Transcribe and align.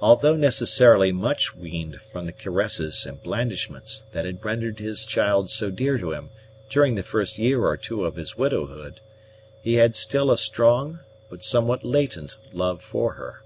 Although 0.00 0.34
necessarily 0.34 1.12
much 1.12 1.54
weaned 1.54 2.00
from 2.00 2.26
the 2.26 2.32
caresses 2.32 3.06
and 3.06 3.22
blandishments 3.22 4.06
that 4.10 4.24
had 4.24 4.44
rendered 4.44 4.80
his 4.80 5.06
child 5.06 5.50
so 5.50 5.70
dear 5.70 5.98
to 5.98 6.10
him 6.10 6.30
during 6.68 6.96
the 6.96 7.04
first 7.04 7.38
year 7.38 7.64
or 7.64 7.76
two 7.76 8.04
of 8.04 8.16
his 8.16 8.36
widowerhood, 8.36 8.98
he 9.62 9.74
had 9.74 9.94
still 9.94 10.32
a 10.32 10.36
strong 10.36 10.98
but 11.30 11.44
somewhat 11.44 11.84
latent 11.84 12.38
love 12.52 12.82
for 12.82 13.12
her. 13.12 13.44